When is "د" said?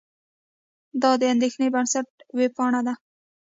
1.21-1.23